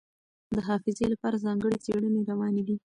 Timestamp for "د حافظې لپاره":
0.55-1.41